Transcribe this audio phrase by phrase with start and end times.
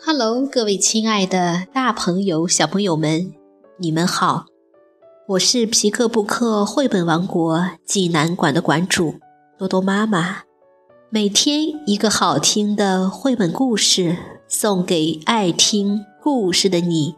[0.00, 3.32] Hello，各位亲爱的大朋友、小朋友们，
[3.78, 4.46] 你们好！
[5.30, 9.16] 我是皮克布克绘本王国济南馆的馆主
[9.58, 10.42] 多多妈妈。
[11.10, 14.16] 每天一个好听的绘本故事，
[14.46, 17.16] 送给爱听故事的你。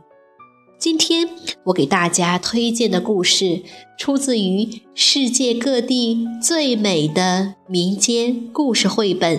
[0.78, 1.28] 今天
[1.64, 3.62] 我给大家推荐的故事，
[3.98, 9.38] 出自于世界各地最美的民间故事绘本，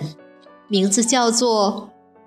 [0.68, 1.91] 名字叫做。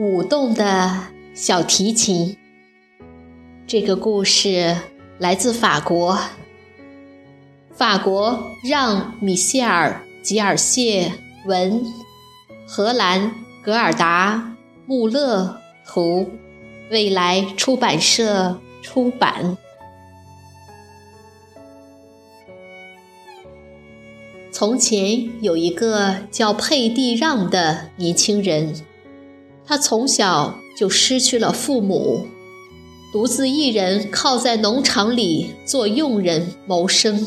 [0.00, 2.34] 舞动的小提琴。
[3.66, 4.74] 这个故事
[5.18, 6.18] 来自法国。
[7.74, 11.12] 法国让米歇尔·吉尔谢
[11.44, 11.84] 文，
[12.66, 14.56] 荷兰格尔达
[14.86, 16.30] 穆勒图，
[16.90, 19.58] 未来出版社出版。
[24.50, 28.86] 从前有一个叫佩蒂让的年轻人。
[29.70, 32.26] 他从小就失去了父母，
[33.12, 37.24] 独自一人靠在农场里做佣人谋生。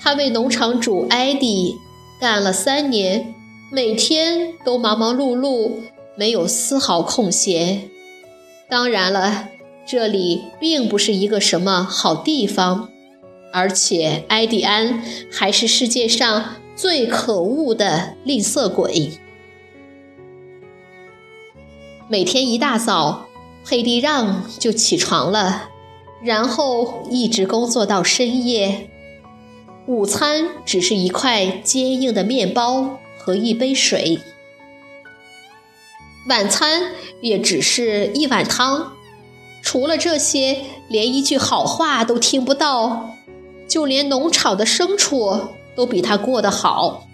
[0.00, 1.76] 他为农场主艾迪
[2.20, 3.32] 干了三年，
[3.70, 5.74] 每天都忙忙碌碌，
[6.16, 7.88] 没有丝毫空闲。
[8.68, 9.50] 当然了，
[9.86, 12.88] 这里并不是一个什么好地方，
[13.52, 19.12] 而且埃迪安还是世界上最可恶的吝啬鬼。
[22.06, 23.28] 每天一大早，
[23.64, 25.70] 佩蒂让就起床了，
[26.22, 28.90] 然后一直工作到深夜。
[29.86, 34.20] 午餐只是一块坚硬的面包和一杯水，
[36.28, 36.92] 晚餐
[37.22, 38.92] 也只是一碗汤。
[39.62, 43.14] 除了这些，连一句好话都听不到。
[43.66, 45.40] 就连农场的牲畜
[45.74, 47.06] 都比他过得好。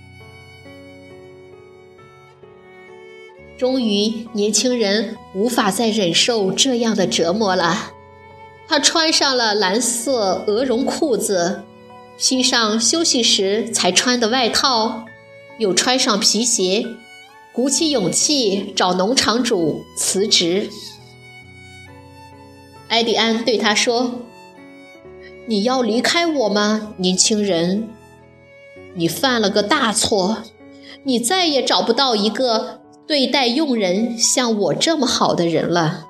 [3.60, 7.92] 终于，年轻人无法再忍受这样的折磨了。
[8.66, 11.64] 他穿上了蓝色鹅绒裤子，
[12.16, 15.04] 披上休息时才穿的外套，
[15.58, 16.86] 又穿上皮鞋，
[17.52, 20.70] 鼓起勇气找农场主辞职。
[22.88, 24.22] 埃迪安对他说
[25.46, 27.90] ：“你要离开我吗，年轻人？
[28.94, 30.44] 你犯了个大错，
[31.04, 36.06] 你再也找不到一个。”对待佣人像我这么好的人了，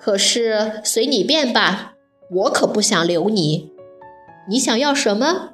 [0.00, 1.94] 可是随你便吧，
[2.30, 3.72] 我可不想留你。
[4.48, 5.50] 你想要什么？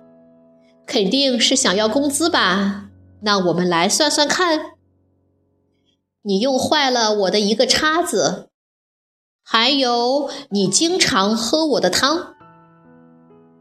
[0.85, 2.91] 肯定是想要工资吧？
[3.23, 4.73] 那我们来算算看。
[6.23, 8.49] 你用坏了我的一个叉子，
[9.45, 12.35] 还有你经常喝我的汤。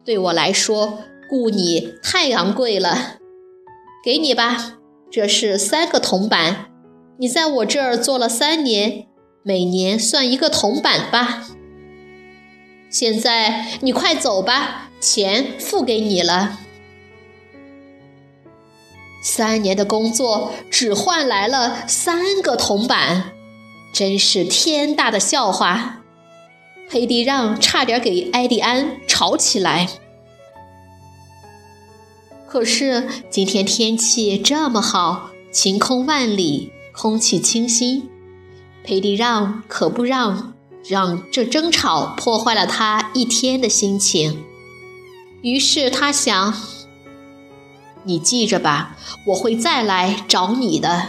[0.03, 0.99] 对我来说，
[1.29, 3.19] 雇你太昂贵了。
[4.03, 4.79] 给你吧，
[5.11, 6.67] 这是三个铜板。
[7.19, 9.07] 你在我这儿做了三年，
[9.43, 11.49] 每年算一个铜板吧。
[12.89, 16.59] 现在你快走吧，钱付给你了。
[19.21, 23.33] 三年的工作只换来了三个铜板，
[23.93, 25.97] 真是天大的笑话！
[26.89, 29.87] 佩蒂让差点给埃蒂安吵起来。
[32.51, 36.73] 可是今天天气这么好，晴空万里。
[36.91, 38.09] 空气清新，
[38.83, 40.53] 佩蒂让可不让
[40.85, 44.43] 让这争吵破坏了他一天的心情。
[45.41, 46.53] 于是他想
[48.03, 48.97] ：“你记着吧，
[49.27, 51.07] 我会再来找你的。”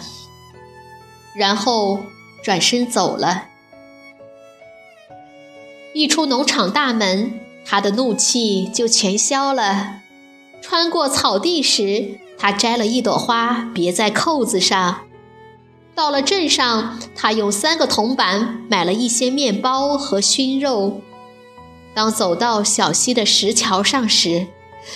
[1.35, 2.05] 然后
[2.45, 3.49] 转身走了。
[5.93, 10.02] 一出农场大门，他的怒气就全消了。
[10.63, 15.01] 穿过草地时，他摘了一朵花别在扣子上。
[15.95, 21.03] 到了镇上，他用三个铜板买了一些面包和熏肉。
[21.93, 24.47] 当走到小溪的石桥上时，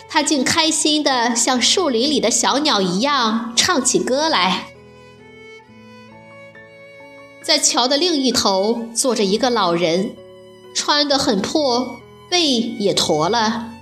[0.09, 4.69] 他竟开心的像树林里的小鸟一样唱起歌来。
[7.43, 10.17] 在桥的另一头坐着一个老人，
[10.75, 13.76] 穿得很破，背也驼了，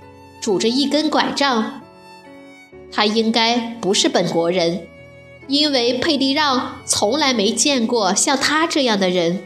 [0.45, 1.81] 拄着一根拐杖。
[2.91, 4.87] 他应该不是本国人。
[5.47, 9.43] 因为佩蒂让从来没见过像他这样的人。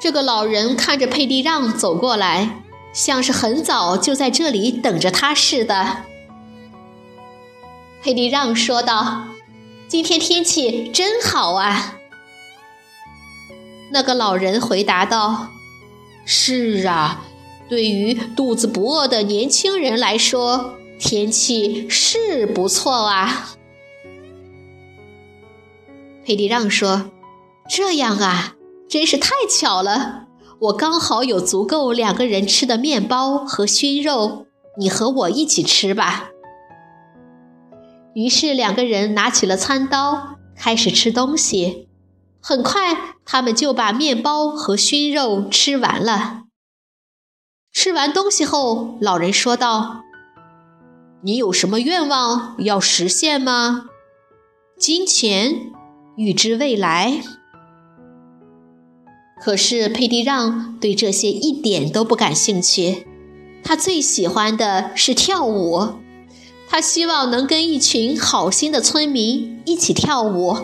[0.00, 2.62] 这个老人看着佩蒂让走过来，
[2.92, 6.04] 像是很早就在这里等着他似的。
[8.02, 9.28] 佩蒂让说道
[9.86, 11.98] ：“今天天气真好啊。”
[13.90, 15.48] 那个老人回答道
[16.26, 17.24] ：“是啊，
[17.68, 23.56] 对于肚子不饿的年轻人来说，天气是不错啊。”
[26.24, 27.10] 佩蒂让说
[27.68, 28.54] ：“这样啊，
[28.88, 30.26] 真是太巧了！
[30.60, 34.46] 我刚好有足够两个人吃的面包和熏肉，
[34.78, 36.30] 你和我一起吃吧。”
[38.14, 41.88] 于是两个人拿起了餐刀，开始吃东西。
[42.40, 46.43] 很快，他们就把面包和熏肉吃完了。
[47.74, 50.04] 吃完东西后，老人说道
[51.22, 53.86] ：“你有什么愿望要实现吗？
[54.78, 55.72] 金钱、
[56.16, 57.20] 预知未来？”
[59.42, 63.08] 可是佩蒂让对这些一点都不感兴趣。
[63.64, 65.94] 他最喜欢的是跳舞。
[66.68, 70.56] 他希望能跟一群好心的村民一起跳舞，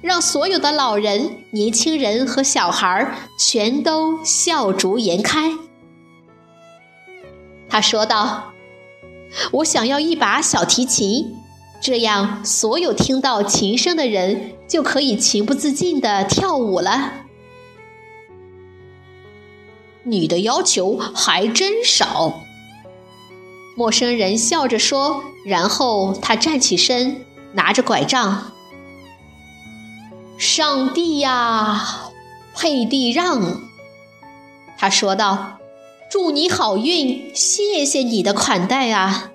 [0.00, 5.52] 让所有的老人、年轻人和小孩全都笑逐颜开。
[7.68, 8.52] 他说道
[9.52, 11.36] ：“我想要一把小提琴，
[11.80, 17.12] 这样所有听到琴声的人就可以情不自禁地跳舞了。”
[20.04, 22.42] 你的要求还真少。
[23.76, 28.52] 陌生人笑着说，然后他站起身，拿着拐杖。
[30.38, 32.10] 上帝呀，
[32.54, 33.60] 佩蒂让，
[34.78, 35.57] 他说道
[36.10, 39.30] ：“祝你好运，谢谢你的款待啊！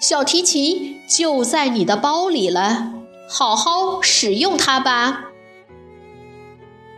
[0.00, 2.94] 小提琴就在你的包里了，
[3.28, 5.26] 好好使用它吧。”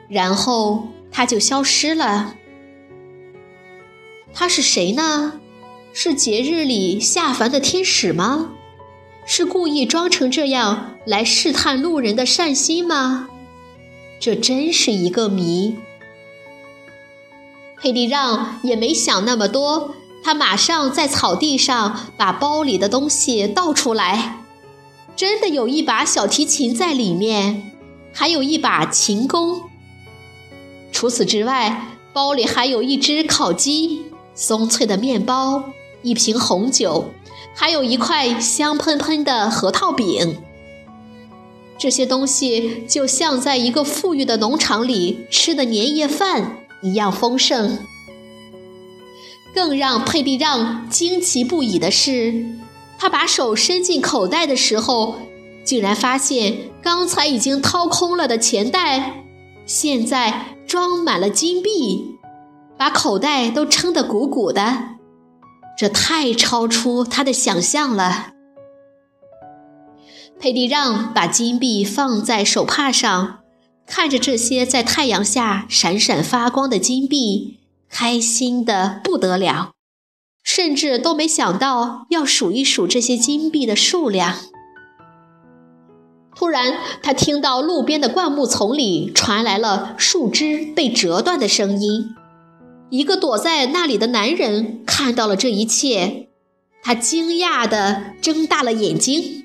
[0.08, 2.36] 然后它就消失了。
[4.32, 5.40] 他是谁呢？
[5.92, 8.52] 是节日里下凡的天使吗？
[9.26, 13.28] 是故意装成这样来试探路人的善心吗？
[14.20, 15.76] 这真是一个谜。
[17.80, 24.44] 佩蒂让也没想那么多，他马上在草地上把包里的东西倒出来，
[25.16, 27.72] 真的有一把小提琴在里面，
[28.12, 29.62] 还有一把琴弓。
[30.90, 35.70] 除此之外，包里还有一只烤鸡、松脆的面包。
[36.00, 37.12] 一瓶红酒，
[37.56, 40.38] 还有一块香喷喷的核桃饼。
[41.76, 47.78] 这些东西就像在一个富裕的农场里吃的年夜饭一样丰盛。
[49.54, 52.46] 更让佩蒂让惊奇不已的是，
[52.98, 55.16] 他把手伸进口袋的时候，
[55.64, 59.24] 竟然发现刚才已经掏空了的钱袋，
[59.66, 62.18] 现在装满了金币，
[62.76, 64.90] 把口袋都撑得鼓鼓的。
[65.76, 68.32] 这太超出他的想象了。
[70.40, 73.37] 佩蒂让把金币放在手帕上，
[73.88, 77.58] 看着这些在太阳下闪闪发光的金币，
[77.88, 79.72] 开心的不得了，
[80.44, 84.36] 甚至都没想到要数一数这些金币的数量。
[86.36, 92.10] 突然，他听到路边的灌木丛里传来了树枝被折断的声音。
[92.90, 96.28] 一个躲在那里的男人看到了这一切，
[96.82, 99.44] 他惊讶地睁大了眼睛。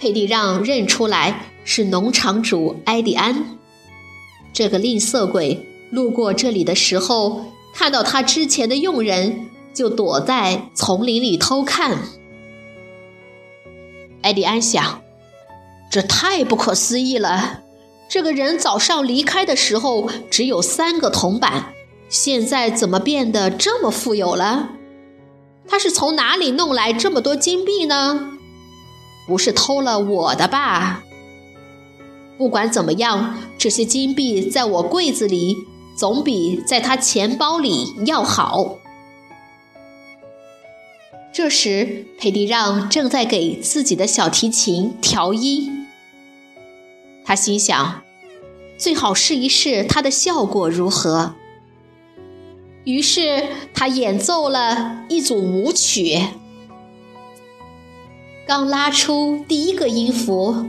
[0.00, 3.58] 佩蒂让认出来是农场主埃迪安。
[4.52, 11.98] 这个吝啬鬼路过这里的时候，看到他之前的佣人，就躲在丛林里偷看。
[14.22, 15.02] 埃迪安想：
[15.90, 17.60] 这太不可思议了。
[18.08, 21.72] 这个人早上离开的时候只有三个铜板，
[22.10, 24.68] 现在怎么变得这么富有了？
[25.66, 28.32] 他是从哪里弄来这么多金币呢？
[29.26, 31.02] 不是偷了我的吧？
[32.38, 35.56] 不管怎么样，这些金币在我柜子里
[35.96, 38.78] 总比在他钱包里要好。
[41.32, 45.86] 这时，佩蒂让正在给自己的小提琴调音。
[47.24, 48.02] 他心想，
[48.76, 51.34] 最好试一试它的效果如何。
[52.84, 56.20] 于是他演奏了一组舞曲。
[58.44, 60.66] 刚拉出第一个音符，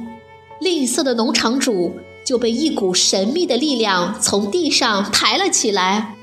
[0.64, 6.16] 吝啬的农场主就被一股神秘的力量从地上抬了起来，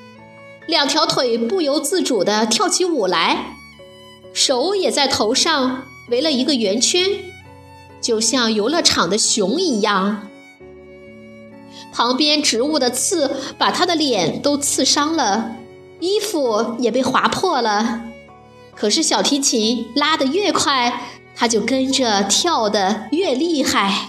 [0.67, 3.57] 两条腿不由自主地跳起舞来，
[4.33, 7.07] 手也在头上围了一个圆圈。
[8.01, 10.27] 就像游乐场的熊一样。
[11.93, 15.57] 旁边植物的刺把他的脸都刺伤了，
[16.01, 18.05] 衣服也被划破了。
[18.75, 21.03] 可是小提琴拉得越快，
[21.37, 24.09] 他就跟着跳得越厉害。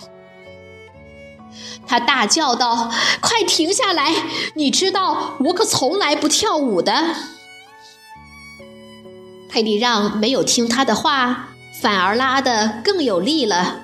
[1.92, 4.16] 他大叫道：“快停下来！
[4.54, 6.94] 你知道我可从来不跳舞的。”
[9.52, 11.50] 佩蒂让没有听他的话，
[11.82, 13.82] 反而拉得更有力了。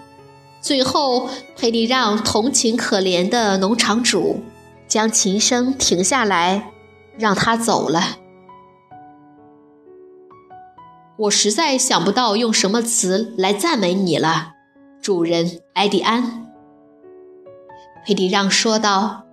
[0.61, 4.41] 最后，佩蒂让同情可怜的农场主，
[4.87, 6.71] 将琴声停下来，
[7.17, 8.19] 让他走了。
[11.17, 14.53] 我实在想不到用什么词来赞美你了，
[15.01, 16.46] 主人埃迪安。
[18.07, 19.25] 佩蒂让说道：“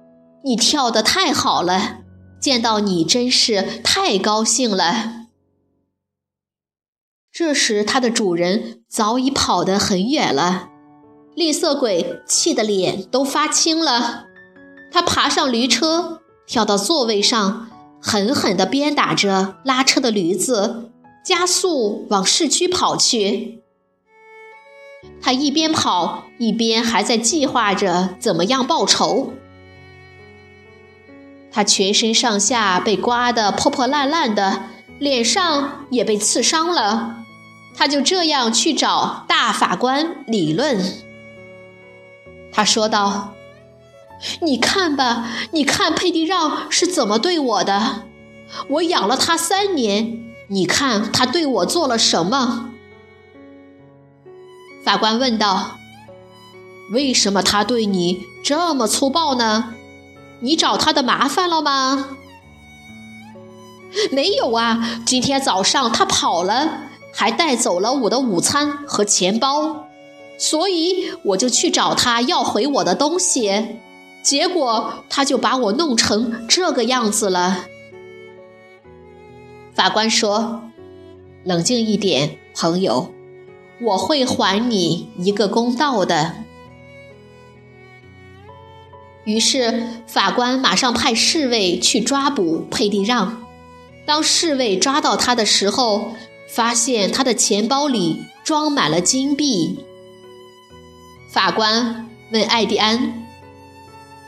[0.43, 1.99] 你跳得太好了，
[2.41, 5.27] 见到你真是太高兴了。”
[7.31, 10.71] 这时，他的主人早已跑得很远了。
[11.37, 14.25] 吝啬鬼气得脸都发青了，
[14.91, 17.71] 他爬上驴车，跳到座位上，
[18.03, 20.91] 狠狠地鞭打着拉车的驴子。
[21.25, 23.63] 加速往市区跑去。
[25.23, 29.33] 他一边跑一边还在计划着怎么样报仇。
[31.51, 34.65] 他全身上下被刮得破破烂烂的，
[34.99, 37.25] 脸上也被刺伤了。
[37.77, 40.85] 他就这样去找大法官理论。
[42.53, 43.35] 他说道
[44.43, 48.03] ：“你看吧，你看佩蒂让是怎么对我的。
[48.69, 52.74] 我养了他三年。”你看他对我做了什么？
[54.85, 55.79] 法官问道。
[56.93, 59.75] 为什么他对你这么粗暴呢？
[60.41, 62.17] 你找他的麻烦了吗？
[64.11, 69.87] 没有啊，今天早上他跑了，还带走了我的午餐和钱包，
[70.37, 73.79] 所以我就去找他要回我的东西，
[74.23, 77.65] 结果他就把我弄成这个样子了。
[79.73, 80.65] 法官说
[81.45, 83.14] ：“冷静一点，朋友，
[83.85, 86.37] 我会还你一个公道的。”
[89.25, 93.43] 于是，法官马上派侍卫去抓捕佩蒂让。
[94.07, 96.13] 当侍卫抓到他的时候，
[96.47, 99.79] 发现他的钱包里装满了金币。
[101.31, 103.27] 法官问艾迪安：“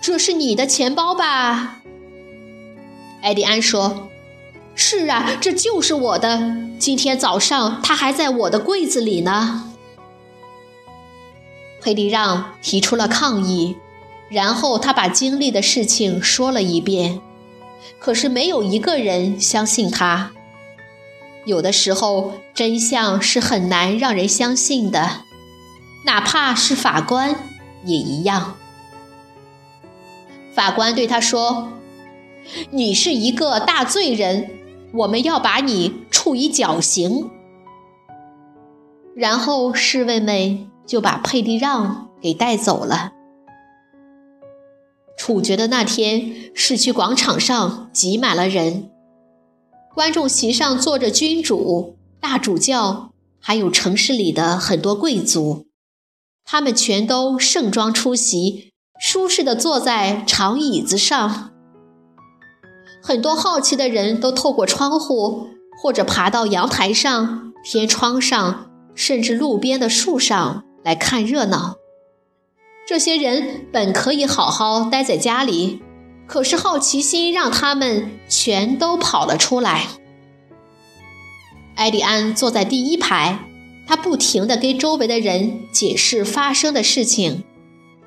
[0.00, 1.82] 这是你的钱包吧？”
[3.20, 4.08] 艾迪安说。
[4.78, 6.54] 是啊，这就是我的。
[6.78, 9.72] 今天早上，它还在我的柜子里呢。
[11.80, 13.76] 佩蒂让提出了抗议，
[14.28, 17.20] 然后他把经历的事情说了一遍。
[17.98, 20.32] 可是没有一个人相信他。
[21.46, 25.22] 有的时候，真相是很难让人相信的，
[26.04, 27.34] 哪怕是法官
[27.84, 28.56] 也一样。
[30.52, 31.72] 法官对他说
[32.72, 34.50] ：“你是一个大罪人。”
[34.92, 37.30] 我们要把你处以绞刑，
[39.14, 43.12] 然后侍卫们就把佩蒂让给带走了。
[45.18, 48.90] 处决的那天，市区广场上挤满了人，
[49.94, 55.66] 观众席上坐着君主、大主教，还有城市里的很多贵族，
[56.44, 61.55] 他们全都盛装出席，舒适的坐在长椅子上。
[63.06, 65.46] 很多好奇的人都透过窗户，
[65.80, 71.76] 或者爬到阳台上、天窗上，甚至路边的树上来看热闹。
[72.84, 75.80] 这些人本可以好好待在家里，
[76.26, 79.86] 可是好奇心让他们全都跑了出来。
[81.76, 83.38] 艾迪安坐在第一排，
[83.86, 87.44] 他不停地跟周围的人解释发生的事情，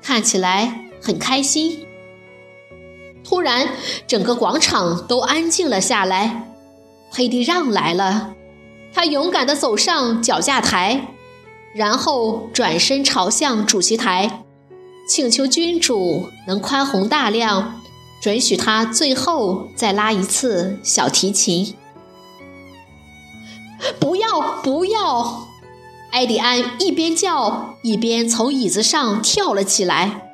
[0.02, 1.86] 看起来很开心。
[3.30, 3.68] 突然，
[4.08, 6.52] 整个广场都安静了下来。
[7.12, 8.34] 佩蒂让来了，
[8.92, 11.14] 他勇敢地走上脚架台，
[11.72, 14.42] 然后转身朝向主席台，
[15.08, 17.80] 请求君主能宽宏大量，
[18.20, 21.76] 准许他最后再拉一次小提琴。
[24.00, 25.46] 不要，不要！
[26.10, 30.29] 艾迪安一边叫，一边从椅子上跳了起来。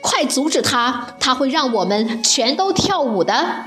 [0.00, 1.16] 快阻止他！
[1.18, 3.66] 他会让我们全都跳舞的。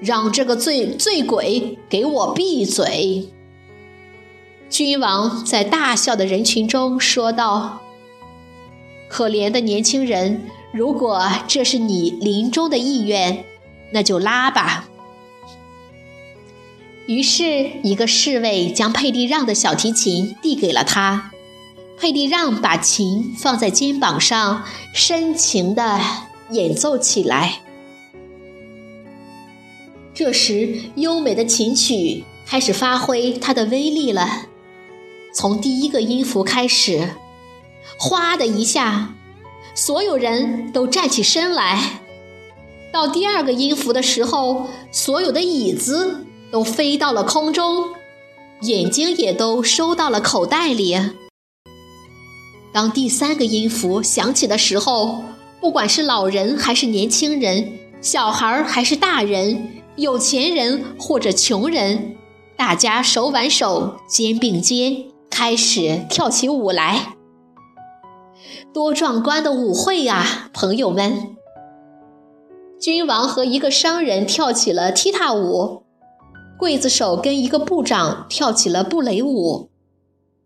[0.00, 3.28] 让这个醉醉鬼给我闭嘴！
[4.68, 7.80] 君王在大笑的人群中说道
[9.08, 13.44] ：“可怜的年轻人，如果这是你临终的意愿，
[13.92, 14.88] 那就拉吧。”
[17.06, 21.30] 于是，一个侍卫将佩蒂让的小提琴递给了他。
[21.98, 26.00] 佩蒂让把琴放在肩膀上，深情地
[26.50, 27.62] 演奏起来。
[30.12, 34.46] 这时，优美的琴曲开始发挥它的威力了。
[35.34, 37.14] 从第一个音符开始，
[37.98, 39.14] 哗的一下，
[39.74, 42.00] 所有人都站起身来。
[42.92, 47.90] 到第二个音符的时候，所有的椅子都飞到了空中，
[48.62, 50.98] 眼睛也都收到了口袋里。
[52.76, 55.22] 当第三个音符响起的时候，
[55.62, 62.16] 不管是老人还是年轻人，小孩还是大人，有钱人或者穷人，
[62.54, 67.14] 大家手挽手，肩并肩，开始跳起舞来。
[68.74, 71.34] 多壮观的舞会呀，朋友们！
[72.78, 75.84] 君王和一个商人跳起了踢踏舞，
[76.60, 79.70] 刽子手跟一个部长跳起了布雷舞，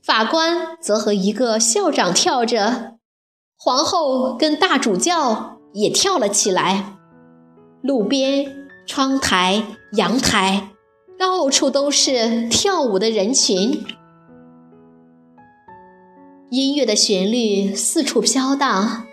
[0.02, 2.94] 法官则和一个校长跳着，
[3.56, 6.96] 皇后跟大主教也跳了起来。
[7.82, 10.70] 路边、窗台、阳台，
[11.18, 13.84] 到处都是跳舞的人群。
[16.50, 19.06] 音乐的旋律四处飘荡，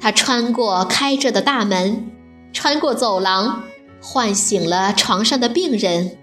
[0.00, 2.12] 它穿过开着的大门。
[2.52, 3.64] 穿过走廊，
[4.00, 6.16] 唤醒了床上的病人，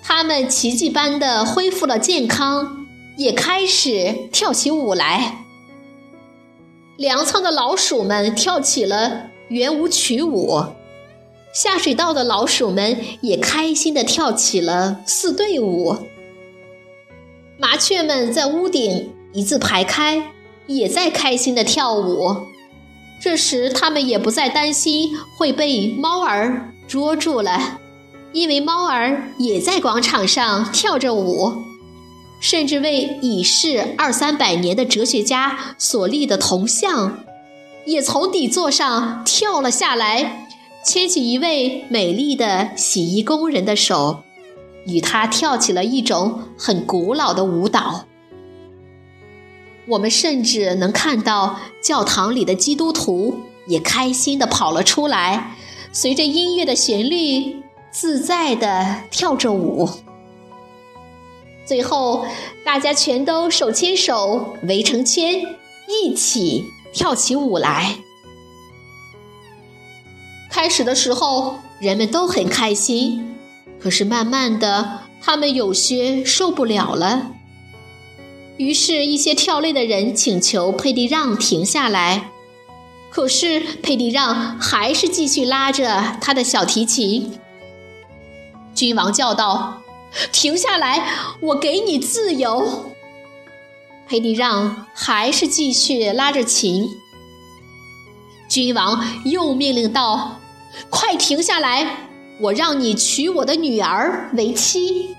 [0.00, 2.79] 他们奇迹般的恢复了健康，
[3.20, 5.44] 也开始跳起舞来。
[6.96, 10.64] 粮仓的老鼠们跳起了圆舞曲舞，
[11.52, 15.98] 下水道的老鼠们也开心的跳起了四对舞。
[17.58, 20.32] 麻雀们在屋顶一字排开，
[20.66, 22.46] 也在开心的跳舞。
[23.20, 27.80] 这时，他们也不再担心会被猫儿捉住了，
[28.32, 31.52] 因为猫儿也在广场上跳着舞，
[32.40, 37.22] 甚至为已逝二三百年的哲学家所立的铜像，
[37.84, 40.48] 也从底座上跳了下来，
[40.84, 44.22] 牵起一位美丽的洗衣工人的手，
[44.86, 48.06] 与他跳起了一种很古老的舞蹈。
[49.86, 55.56] 我们甚至能看到教堂里的基督徒也开心地跑了出来，
[55.92, 59.88] 随着音乐的旋律自在地跳着舞。
[61.70, 62.26] 最后，
[62.64, 65.40] 大家全都手牵手围成圈，
[65.86, 67.98] 一起跳起舞来。
[70.50, 73.36] 开始的时候，人们都很开心，
[73.78, 77.30] 可是慢慢的，他们有些受不了了。
[78.56, 82.32] 于是，一些跳累的人请求佩蒂让停下来，
[83.10, 87.38] 可是佩蒂让还是继续拉着他的小提琴。
[88.74, 89.82] 君王叫道
[90.32, 91.08] ：“停下来，
[91.40, 92.92] 我给你自由。”
[94.08, 96.88] 佩蒂让还是继续拉着琴。
[98.48, 100.40] 君王又命令道
[100.90, 102.08] ：“快停下来，
[102.40, 105.14] 我让你娶我的女儿为妻。”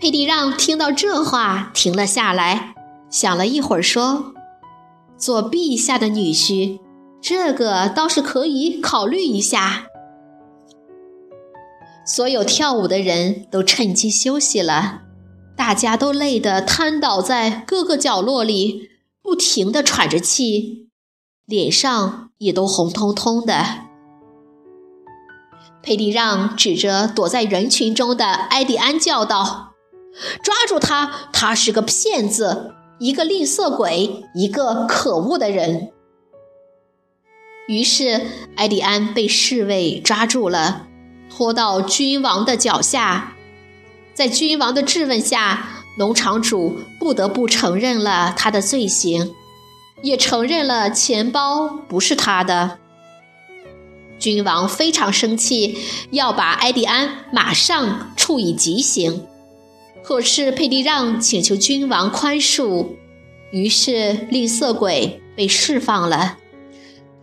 [0.00, 2.74] 佩蒂让听到这话，停了下来，
[3.10, 4.32] 想了一会儿，说
[5.18, 6.78] ：“做陛下的女婿，
[7.20, 9.88] 这个倒是可以考虑一下。”
[12.06, 15.02] 所有跳舞的人都趁机休息了，
[15.56, 18.88] 大家都累得瘫倒在各个角落里，
[19.20, 20.88] 不停地喘着气，
[21.44, 23.84] 脸上也都红彤彤的。
[25.82, 29.72] 佩蒂让指着躲在人群中的埃迪安叫道。
[30.42, 31.28] 抓住他！
[31.32, 35.90] 他是个骗子，一个吝啬鬼，一个可恶的人。
[37.68, 38.22] 于是，
[38.56, 40.88] 埃迪安被侍卫抓住了，
[41.36, 43.34] 拖到君王的脚下。
[44.14, 45.68] 在君王的质问下，
[45.98, 49.34] 农场主不得不承认了他的罪行，
[50.00, 52.78] 也承认了钱包不是他的。
[54.18, 55.76] 君王非常生气，
[56.10, 59.26] 要把埃迪安马上处以极刑。
[60.02, 62.86] 可是佩蒂让请求君王宽恕，
[63.50, 66.38] 于是吝啬鬼被释放了。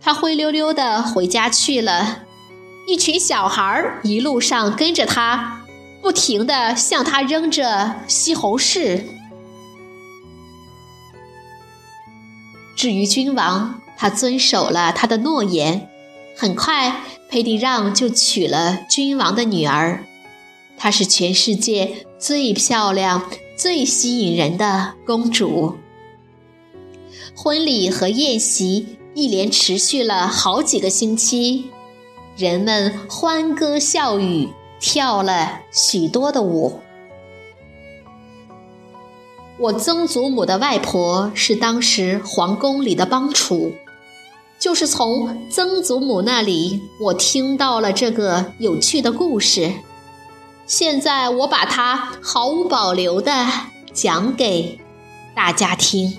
[0.00, 2.20] 他灰溜溜地回家去了。
[2.86, 5.62] 一群小孩一路上跟着他，
[6.02, 9.02] 不停地向他扔着西红柿。
[12.76, 15.88] 至于君王，他遵守了他的诺言。
[16.36, 20.04] 很快，佩蒂让就娶了君王的女儿。
[20.76, 25.78] 她是全世界最漂亮、最吸引人的公主。
[27.36, 31.70] 婚礼和宴席一连持续了好几个星期，
[32.36, 34.48] 人们欢歌笑语，
[34.80, 36.80] 跳了许多的舞。
[39.56, 43.72] 我曾祖母的外婆是当时皇宫里的帮厨，
[44.58, 49.72] 就是从曾祖母那里我听到了这个有趣的故事。
[50.66, 53.46] 现在我把它毫无保留的
[53.92, 54.80] 讲给
[55.36, 56.18] 大家听。